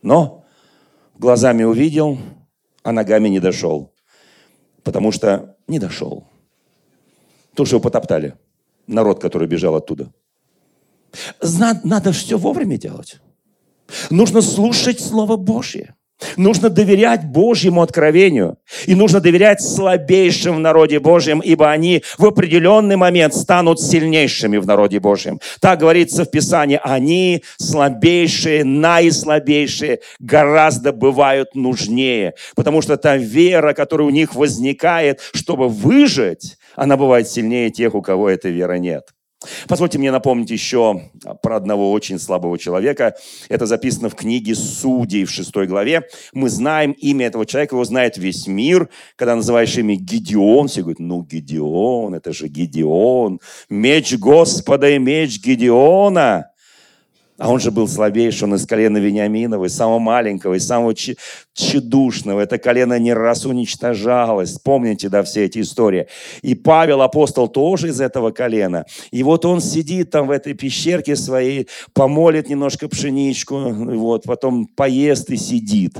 [0.01, 0.40] Но
[1.21, 2.17] глазами увидел,
[2.83, 3.93] а ногами не дошел.
[4.83, 6.25] Потому что не дошел.
[7.53, 8.33] То, что его потоптали.
[8.87, 10.11] Народ, который бежал оттуда.
[11.83, 13.19] Надо, все вовремя делать.
[14.09, 15.95] Нужно слушать Слово Божье.
[16.37, 18.57] Нужно доверять Божьему откровению.
[18.85, 24.65] И нужно доверять слабейшим в народе Божьем, ибо они в определенный момент станут сильнейшими в
[24.65, 25.39] народе Божьем.
[25.59, 26.79] Так говорится в Писании.
[26.83, 32.33] Они слабейшие, наислабейшие, гораздо бывают нужнее.
[32.55, 38.01] Потому что та вера, которая у них возникает, чтобы выжить, она бывает сильнее тех, у
[38.01, 39.09] кого этой веры нет.
[39.67, 41.09] Позвольте мне напомнить еще
[41.41, 43.15] про одного очень слабого человека.
[43.49, 46.07] Это записано в книге Судей в шестой главе.
[46.33, 48.89] Мы знаем имя этого человека, его знает весь мир.
[49.15, 53.39] Когда называешь имя Гедеон, все говорят, ну, Гедеон, это же Гедеон.
[53.69, 56.50] Меч Господа и меч Гедеона.
[57.41, 62.39] А он же был слабейший, он из колена Вениаминова, из самого маленького, из самого тщедушного.
[62.39, 64.59] Это колено не раз уничтожалось.
[64.59, 66.05] Помните, да, все эти истории.
[66.43, 68.85] И Павел, апостол, тоже из этого колена.
[69.09, 75.31] И вот он сидит там в этой пещерке своей, помолит немножко пшеничку, вот, потом поест
[75.31, 75.95] и сидит.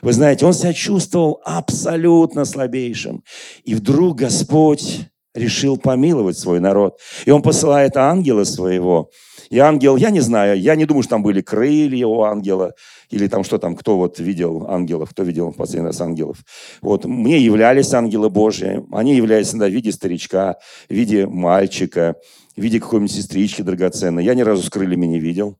[0.00, 3.24] Вы знаете, он себя чувствовал абсолютно слабейшим.
[3.64, 7.00] И вдруг Господь решил помиловать свой народ.
[7.24, 9.10] И он посылает ангела своего,
[9.54, 12.74] и ангел, я не знаю, я не думаю, что там были крылья у ангела,
[13.08, 16.38] или там что там, кто вот видел ангелов, кто видел в последний раз ангелов.
[16.82, 20.56] Вот, мне являлись ангелы Божьи, они являлись иногда в виде старичка,
[20.88, 22.16] в виде мальчика,
[22.56, 24.24] в виде какой-нибудь сестрички драгоценной.
[24.24, 25.56] Я ни разу с крыльями не видел.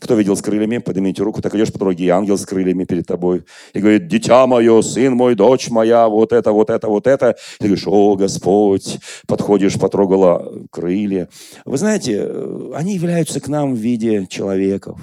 [0.00, 0.78] Кто видел с крыльями?
[0.78, 1.42] Поднимите руку.
[1.42, 3.44] Так идешь по дороге, и ангел с крыльями перед тобой.
[3.74, 7.30] И говорит, дитя мое, сын мой, дочь моя, вот это, вот это, вот это.
[7.30, 8.98] И ты говоришь, о, Господь.
[9.26, 11.28] Подходишь, потрогала крылья.
[11.66, 14.98] Вы знаете, э, они являются к нам в виде человеков.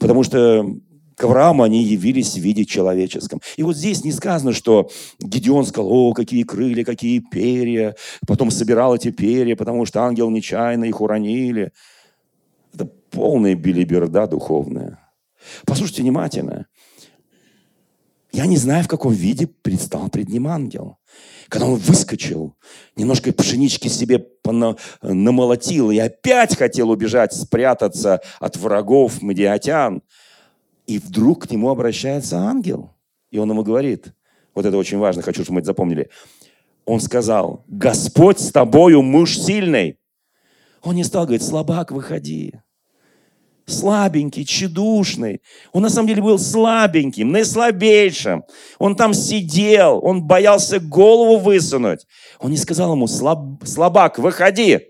[0.00, 0.66] Потому что
[1.18, 3.40] к Аврааму они явились в виде человеческом.
[3.56, 4.88] И вот здесь не сказано, что
[5.20, 7.96] Гедеон сказал, о, какие крылья, какие перья.
[8.26, 11.72] Потом собирал эти перья, потому что ангел нечаянно их уронили.
[13.10, 14.98] Полная билиберда духовная.
[15.66, 16.66] Послушайте внимательно.
[18.30, 20.98] Я не знаю, в каком виде предстал пред ним ангел.
[21.48, 22.54] Когда он выскочил,
[22.94, 24.26] немножко пшенички себе
[25.00, 30.02] намолотил и опять хотел убежать, спрятаться от врагов медиатян.
[30.86, 32.94] И вдруг к нему обращается ангел.
[33.30, 34.12] И он ему говорит,
[34.54, 36.10] вот это очень важно, хочу, чтобы мы это запомнили.
[36.84, 39.98] Он сказал, Господь с тобою, муж сильный.
[40.82, 42.60] Он не стал говорить, слабак, выходи
[43.68, 45.42] слабенький, тщедушный.
[45.72, 48.44] Он на самом деле был слабеньким, наислабейшим.
[48.78, 52.06] Он там сидел, он боялся голову высунуть.
[52.40, 54.80] Он не сказал ему, Слаб, слабак, выходи,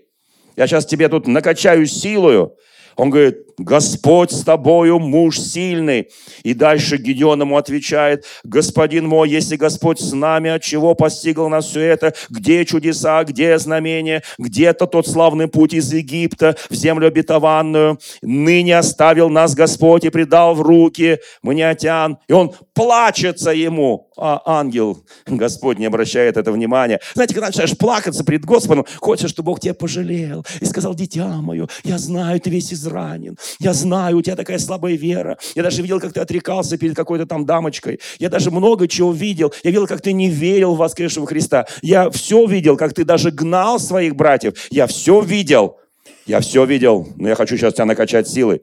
[0.55, 2.53] я сейчас тебе тут накачаю силою.
[2.99, 6.09] Он говорит, Господь с тобою, муж сильный.
[6.43, 11.67] И дальше Гедеон ему отвечает, Господин мой, если Господь с нами, от чего постигло нас
[11.67, 12.13] все это?
[12.29, 14.21] Где чудеса, где знамения?
[14.37, 17.99] Где-то тот славный путь из Египта в землю обетованную?
[18.21, 22.17] Ныне оставил нас Господь и предал в руки маниатян.
[22.27, 24.08] И он плачется ему.
[24.21, 26.99] А ангел, Господь не обращает это внимания.
[27.13, 31.67] Знаете, когда начинаешь плакаться перед Господом, хочешь, чтобы Бог тебя пожалел и сказал, дитя мое,
[31.83, 33.37] я знаю, ты весь изранен.
[33.59, 35.37] Я знаю, у тебя такая слабая вера.
[35.55, 37.99] Я даже видел, как ты отрекался перед какой-то там дамочкой.
[38.19, 39.53] Я даже много чего видел.
[39.63, 41.65] Я видел, как ты не верил в воскресшего Христа.
[41.81, 44.53] Я все видел, как ты даже гнал своих братьев.
[44.69, 45.77] Я все видел.
[46.25, 48.61] Я все видел, но я хочу сейчас тебя накачать силой.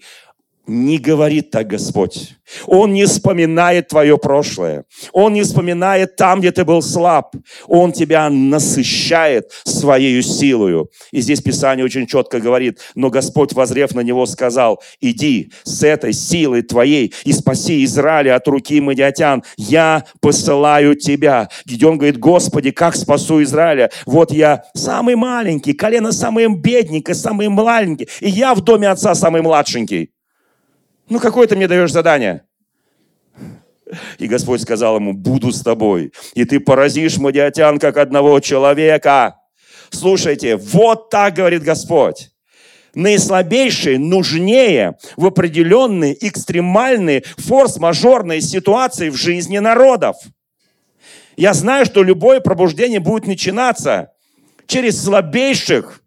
[0.66, 2.34] Не говорит так Господь.
[2.66, 4.84] Он не вспоминает твое прошлое.
[5.12, 7.36] Он не вспоминает там, где ты был слаб.
[7.68, 10.90] Он тебя насыщает своей силою.
[11.12, 16.12] И здесь Писание очень четко говорит, но Господь, возрев на него, сказал, иди с этой
[16.12, 19.44] силой твоей и спаси Израиля от руки мадиатян.
[19.56, 21.48] Я посылаю тебя.
[21.64, 23.90] Гидеон говорит, Господи, как спасу Израиля?
[24.04, 28.08] Вот я самый маленький, колено самое бедненькое, самый маленький.
[28.20, 30.10] И я в доме отца самый младшенький.
[31.08, 32.42] Ну, какое ты мне даешь задание?
[34.18, 39.36] И Господь сказал ему, буду с тобой, и ты поразишь мадиатян, как одного человека.
[39.90, 42.30] Слушайте, вот так говорит Господь.
[42.96, 50.16] наислабейшие нужнее в определенные экстремальные форс-мажорные ситуации в жизни народов.
[51.36, 54.12] Я знаю, что любое пробуждение будет начинаться
[54.66, 56.00] через слабейших,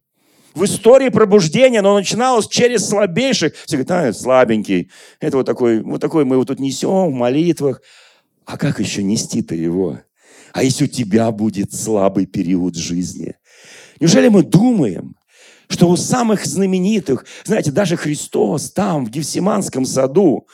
[0.60, 3.54] в истории пробуждения, но начиналось через слабейших.
[3.66, 4.92] Все говорят, а, слабенький.
[5.22, 7.82] Это вот такой, вот такой мы его тут несем в молитвах.
[8.46, 10.00] А как еще нести-то его?
[10.52, 13.36] А если у тебя будет слабый период жизни?
[14.02, 15.16] Неужели мы думаем,
[15.70, 20.48] что у самых знаменитых, знаете, даже Христос там, в Гефсиманском саду,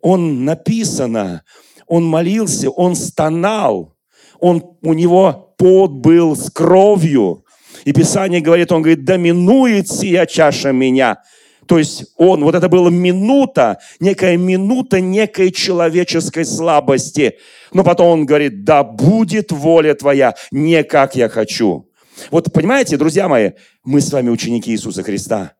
[0.00, 1.44] он написано,
[1.86, 3.94] он молился, он стонал,
[4.40, 7.44] он, у него пот был с кровью.
[7.84, 11.18] И Писание говорит, он говорит, доминует сия чаша меня.
[11.66, 17.38] То есть он, вот это была минута, некая минута некой человеческой слабости.
[17.72, 21.88] Но потом он говорит, да будет воля твоя, не как я хочу.
[22.30, 23.52] Вот понимаете, друзья мои,
[23.84, 25.52] мы с вами ученики Иисуса Христа.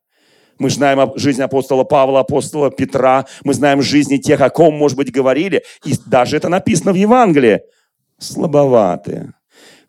[0.59, 3.27] Мы знаем жизнь апостола Павла, апостола Петра.
[3.43, 5.65] Мы знаем жизни тех, о ком, может быть, говорили.
[5.85, 7.63] И даже это написано в Евангелии.
[8.19, 9.33] Слабоватые.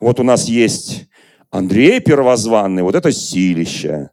[0.00, 1.06] Вот у нас есть
[1.54, 4.10] Андрей Первозванный, вот это силище.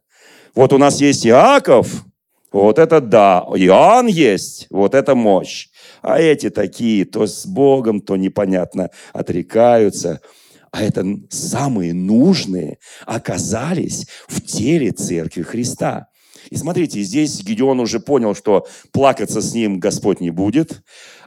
[0.54, 2.04] Вот у нас есть Иаков,
[2.52, 3.44] вот это да.
[3.56, 5.68] Иоанн есть, вот это мощь.
[6.02, 10.20] А эти такие, то с Богом, то непонятно отрекаются
[10.74, 16.08] а это самые нужные, оказались в теле Церкви Христа.
[16.48, 20.82] И смотрите, здесь Гедеон уже понял, что плакаться с ним Господь не будет.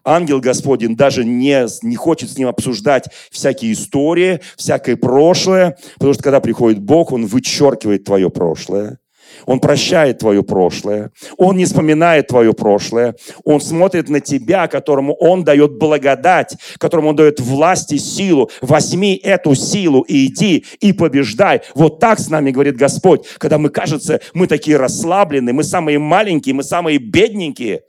[0.06, 6.24] Ангел Господень даже не, не хочет с ним обсуждать всякие истории, всякое прошлое, потому что
[6.24, 9.00] когда приходит Бог, Он вычеркивает твое прошлое.
[9.46, 11.12] Он прощает твое прошлое.
[11.38, 13.16] Он не вспоминает твое прошлое.
[13.44, 18.50] Он смотрит на тебя, которому Он дает благодать, которому Он дает власть и силу.
[18.62, 21.62] Возьми эту силу и иди, и побеждай.
[21.74, 26.56] Вот так с нами говорит Господь, когда мы, кажется, мы такие расслабленные, мы самые маленькие,
[26.56, 27.82] мы самые бедненькие.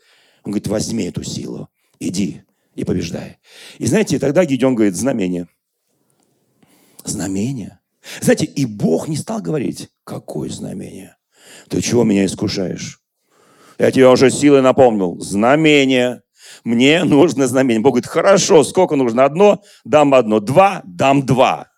[0.44, 1.68] Он говорит, возьми эту силу,
[2.01, 2.42] иди
[2.74, 3.38] и побеждай.
[3.78, 5.49] И знаете, тогда Гедеон говорит, знамение.
[7.05, 7.80] Знамение.
[8.20, 11.16] Знаете, и Бог не стал говорить, какое знамение.
[11.68, 13.01] Ты чего меня искушаешь?
[13.78, 15.20] Я тебе уже силой напомнил.
[15.20, 16.22] Знамение.
[16.64, 17.82] Мне нужно знамение.
[17.82, 19.24] Бог говорит, хорошо, сколько нужно?
[19.24, 19.62] Одно?
[19.84, 20.40] Дам одно.
[20.40, 20.82] Два?
[20.84, 21.68] Дам два.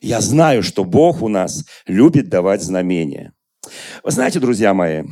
[0.00, 3.32] Я знаю, что Бог у нас любит давать знамения.
[4.02, 5.04] Вы знаете, друзья мои,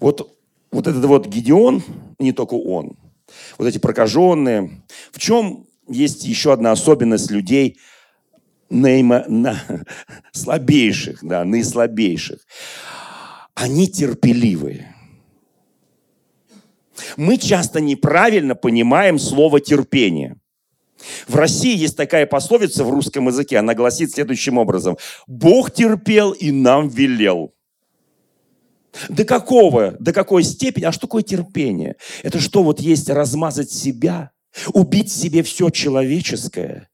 [0.00, 0.36] вот,
[0.72, 1.82] вот этот вот Гедеон,
[2.18, 2.96] не только он,
[3.58, 7.78] вот эти прокаженные, в чем есть еще одна особенность людей,
[8.70, 9.60] наимо, на,
[10.32, 12.40] слабейших, да, наислабейших
[13.58, 14.94] они терпеливые.
[17.16, 20.36] Мы часто неправильно понимаем слово терпение.
[21.26, 24.96] В России есть такая пословица в русском языке, она гласит следующим образом.
[25.26, 27.52] Бог терпел и нам велел.
[29.08, 31.96] До какого, до какой степени, а что такое терпение?
[32.22, 34.30] Это что вот есть размазать себя,
[34.72, 36.88] убить себе все человеческое,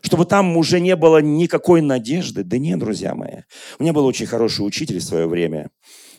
[0.00, 2.44] чтобы там уже не было никакой надежды?
[2.44, 3.42] Да нет, друзья мои.
[3.78, 5.70] У меня был очень хороший учитель в свое время.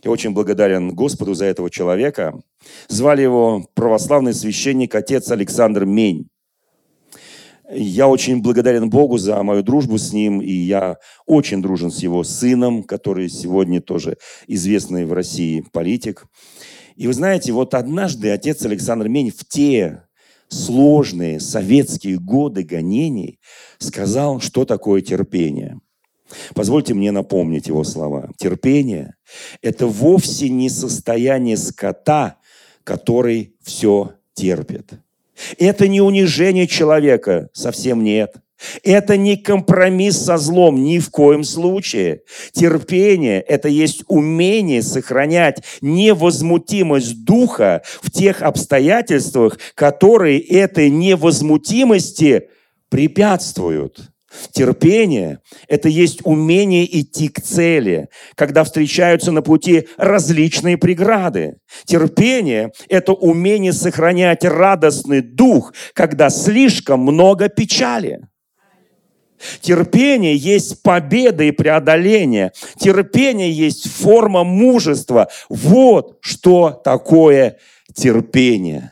[0.04, 2.40] Я очень благодарен Господу за этого человека.
[2.88, 6.31] Звали его православный священник, отец Александр Мень.
[7.74, 12.24] Я очень благодарен Богу за мою дружбу с ним, и я очень дружен с его
[12.24, 14.18] сыном, который сегодня тоже
[14.48, 16.26] известный в России политик.
[16.96, 20.04] И вы знаете, вот однажды отец Александр Мень в те
[20.50, 23.40] сложные советские годы гонений
[23.80, 25.80] сказал, что такое терпение–
[26.54, 28.30] Позвольте мне напомнить его слова.
[28.38, 29.16] Терпение–
[29.62, 32.38] это вовсе не состояние скота,
[32.84, 34.94] который все терпит.
[35.58, 38.36] Это не унижение человека, совсем нет.
[38.84, 42.22] Это не компромисс со злом, ни в коем случае.
[42.52, 52.50] Терпение– это есть умение сохранять невозмутимость духа в тех обстоятельствах, которые этой невозмутимости
[52.90, 54.11] препятствуют.
[54.52, 61.58] Терпение– это есть умение идти к цели, когда встречаются на пути различные преграды.
[61.84, 68.22] Терпение– это умение сохранять радостный дух, когда слишком много печали.
[69.60, 72.52] Терпение есть победа и преодоление.
[72.78, 75.30] Терпение есть форма мужества.
[75.50, 77.58] Вот что такое
[77.94, 78.92] терпение.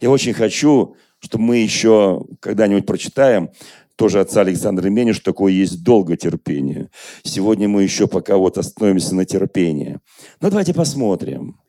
[0.00, 3.50] Я очень хочу, чтобы мы еще когда-нибудь прочитаем
[3.96, 6.90] тоже отца Александра Мени, что такое есть долготерпение.
[7.22, 9.98] Сегодня мы еще пока вот остановимся на терпении.
[10.40, 11.60] Но давайте посмотрим.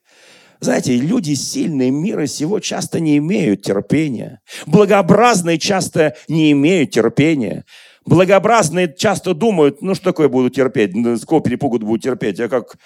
[0.60, 4.42] Знаете, люди сильные мира сего часто не имеют терпения.
[4.66, 7.66] Благообразные часто не имеют терпения.
[8.06, 12.78] Благообразные часто думают, ну что такое буду терпеть, сколько перепугу буду терпеть, я как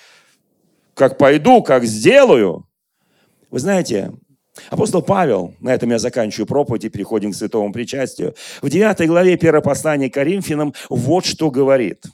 [0.93, 2.67] как пойду, как сделаю.
[3.49, 4.11] Вы знаете,
[4.69, 9.33] апостол Павел, на этом я заканчиваю проповедь и переходим к святому причастию, в 9 главе
[9.33, 12.05] 1 послания к Коринфянам вот что говорит.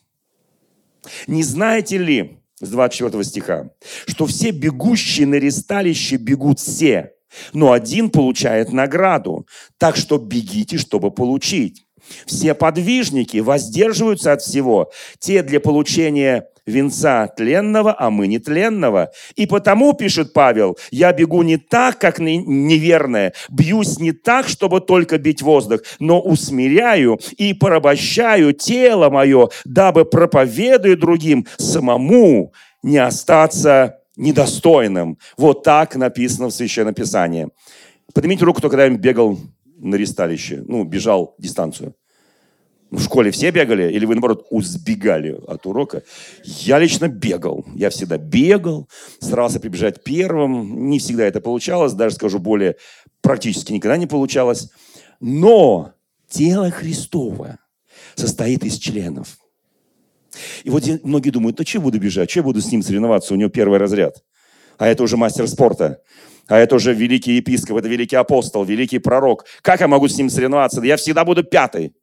[1.27, 3.69] «Не знаете ли, с 24 стиха,
[4.07, 7.11] что все бегущие на ресталище бегут все,
[7.53, 9.47] но один получает награду.
[9.77, 11.84] Так что бегите, чтобы получить.
[12.25, 19.11] Все подвижники воздерживаются от всего, те для получения венца тленного, а мы не тленного.
[19.35, 25.17] И потому, пишет Павел, я бегу не так, как неверное, бьюсь не так, чтобы только
[25.17, 32.53] бить воздух, но усмиряю и порабощаю тело мое, дабы проповедуя другим самому
[32.83, 35.17] не остаться недостойным.
[35.37, 37.49] Вот так написано в Священном Писании.
[38.13, 39.37] Поднимите руку, кто когда-нибудь бегал
[39.85, 41.95] на ресталище, ну, бежал дистанцию.
[42.91, 46.03] В школе все бегали, или вы, наоборот, узбегали от урока?
[46.43, 47.65] Я лично бегал.
[47.75, 48.87] Я всегда бегал,
[49.19, 50.89] старался прибежать первым.
[50.89, 52.77] Не всегда это получалось, даже, скажу более,
[53.21, 54.69] практически никогда не получалось.
[55.19, 55.93] Но
[56.29, 57.57] тело Христово
[58.15, 59.37] состоит из членов.
[60.63, 63.33] И вот многие думают, ну что я буду бежать, что я буду с ним соревноваться,
[63.33, 64.23] у него первый разряд.
[64.77, 66.01] А это уже мастер спорта.
[66.47, 69.45] А это уже великий епископ, это великий апостол, великий пророк.
[69.61, 70.81] Как я могу с ним соревноваться?
[70.81, 71.95] Я всегда буду пятый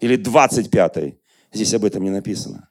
[0.00, 1.18] или двадцать пятый.
[1.52, 2.68] Здесь об этом не написано.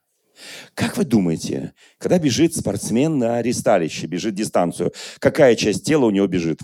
[0.73, 6.27] Как вы думаете, когда бежит спортсмен на ресталище, бежит дистанцию, какая часть тела у него
[6.27, 6.61] бежит?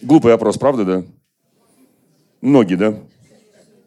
[0.00, 1.04] Глупый вопрос, правда, да?
[2.40, 3.00] Ноги, да?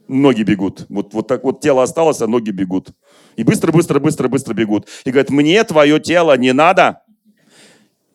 [0.08, 0.86] ноги бегут.
[0.90, 2.92] Вот, вот так вот тело осталось, а ноги бегут.
[3.36, 4.88] И быстро, быстро, быстро, быстро бегут.
[5.06, 7.02] И говорят, мне твое тело не надо.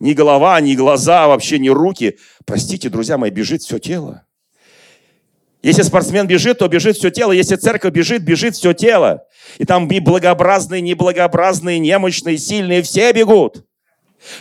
[0.03, 2.17] Ни голова, ни глаза, вообще ни руки.
[2.43, 4.25] Простите, друзья мои, бежит все тело.
[5.61, 7.31] Если спортсмен бежит, то бежит все тело.
[7.31, 9.23] Если церковь бежит, бежит все тело.
[9.59, 13.63] И там и благообразные, неблагообразные, немощные, сильные, все бегут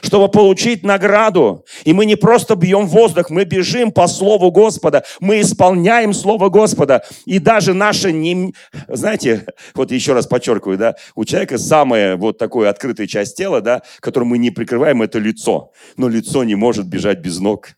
[0.02, 1.64] чтобы получить награду.
[1.84, 7.04] И мы не просто бьем воздух, мы бежим по Слову Господа, мы исполняем Слово Господа.
[7.24, 8.54] И даже наша, не...
[8.88, 13.82] знаете, вот еще раз подчеркиваю, да, у человека самая вот такая открытая часть тела, да,
[14.00, 15.72] которую мы не прикрываем, это лицо.
[15.96, 17.70] Но лицо не может бежать без ног.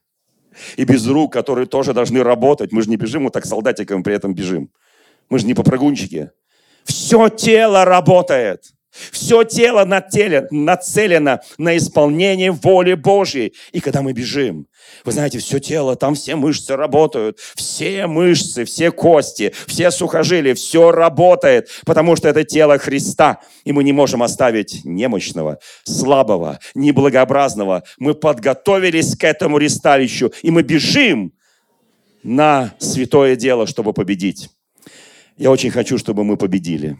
[0.76, 2.72] И без рук, которые тоже должны работать.
[2.72, 4.70] Мы же не бежим вот так солдатиком, при этом бежим.
[5.28, 6.30] Мы же не попрыгунчики.
[6.84, 8.73] Все тело работает.
[9.10, 13.54] Все тело нацелено на исполнение воли Божьей.
[13.72, 14.66] И когда мы бежим,
[15.04, 20.90] вы знаете, все тело, там все мышцы работают, все мышцы, все кости, все сухожилия, все
[20.90, 23.40] работает, потому что это тело Христа.
[23.64, 27.82] И мы не можем оставить немощного, слабого, неблагообразного.
[27.98, 31.32] Мы подготовились к этому ресталищу, и мы бежим
[32.22, 34.50] на святое дело, чтобы победить.
[35.36, 36.96] Я очень хочу, чтобы мы победили.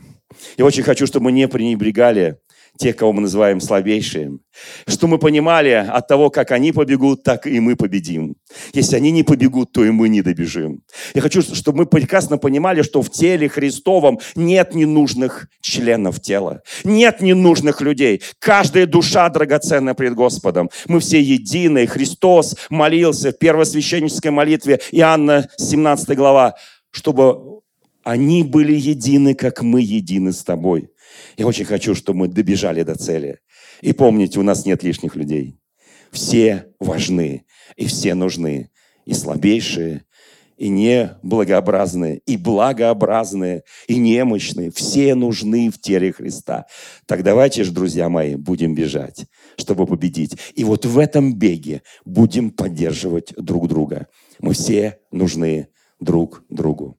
[0.57, 2.39] Я очень хочу, чтобы мы не пренебрегали
[2.78, 4.39] тех, кого мы называем слабейшими.
[4.87, 8.37] Что мы понимали от того, как они побегут, так и мы победим.
[8.72, 10.80] Если они не побегут, то и мы не добежим.
[11.14, 16.62] Я хочу, чтобы мы прекрасно понимали, что в теле Христовом нет ненужных членов тела.
[16.82, 18.22] Нет ненужных людей.
[18.39, 20.70] Каждая душа драгоценна пред Господом.
[20.89, 21.87] Мы все едины.
[21.87, 26.55] Христос молился в первосвященнической молитве Иоанна 17 глава,
[26.91, 27.62] чтобы
[28.05, 30.91] они были едины, как мы едины с тобой.
[31.37, 33.39] Я очень хочу, чтобы мы добежали до цели.
[33.81, 35.59] И помните, у нас нет лишних людей.
[36.13, 37.45] Все важны,
[37.77, 38.71] и все нужны.
[39.05, 40.05] И слабейшие,
[40.57, 44.71] и неблагообразные, и благообразные, и немощные.
[44.71, 46.67] Все нужны в теле Христа.
[47.07, 49.27] Так давайте же, друзья мои, будем бежать,
[49.57, 50.37] чтобы победить.
[50.55, 54.07] И вот в этом беге будем поддерживать друг друга.
[54.41, 55.69] Мы все нужны
[56.01, 56.99] друг другу.